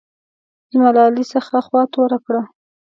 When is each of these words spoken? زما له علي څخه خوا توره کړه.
زما 0.71 0.89
له 0.95 1.01
علي 1.07 1.23
څخه 1.33 1.55
خوا 1.65 1.81
توره 1.93 2.17
کړه. 2.25 2.41